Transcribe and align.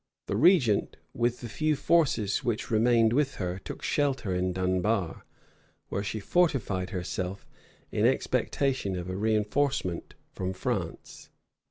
The 0.25 0.35
regent, 0.35 0.97
with 1.13 1.41
the 1.41 1.47
few 1.47 1.75
forces 1.75 2.43
which 2.43 2.71
remained 2.71 3.13
with 3.13 3.35
her, 3.35 3.59
took 3.63 3.83
shelter 3.83 4.33
in 4.33 4.51
Dunbar, 4.51 5.25
where 5.89 6.01
she 6.01 6.19
fortified 6.19 6.89
herself, 6.89 7.45
in 7.91 8.07
expectation 8.07 8.95
of 8.97 9.11
a 9.11 9.13
reënforcement 9.13 10.13
from 10.33 10.53
France. 10.53 11.29